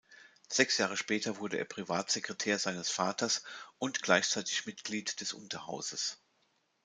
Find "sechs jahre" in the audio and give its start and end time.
0.49-0.97